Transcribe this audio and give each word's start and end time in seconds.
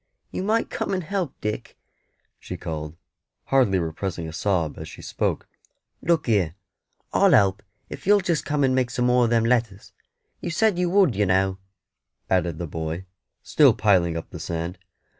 "You 0.31 0.41
might 0.41 0.71
come 0.71 0.95
and 0.95 1.03
help, 1.03 1.39
Dick," 1.41 1.77
she 2.39 2.57
called, 2.57 2.97
hardly 3.45 3.77
repressing 3.77 4.27
a 4.27 4.33
sob 4.33 4.79
as 4.79 4.89
she 4.89 4.99
spoke. 5.03 5.47
"Look 6.01 6.25
here, 6.25 6.55
I'll 7.13 7.29
help 7.33 7.61
if 7.87 8.07
you'll 8.07 8.19
just 8.19 8.43
come 8.43 8.63
and 8.63 8.73
make 8.73 8.89
some 8.89 9.05
more 9.05 9.25
of 9.25 9.29
them 9.29 9.45
letters. 9.45 9.93
You 10.39 10.49
said 10.49 10.79
you 10.79 10.89
would, 10.89 11.15
you 11.15 11.27
know," 11.27 11.59
added 12.31 12.57
the 12.57 12.65
boy, 12.65 13.05
still 13.43 13.75
piling 13.75 14.17
up 14.17 14.31
the 14.31 14.39
sand. 14.39 14.79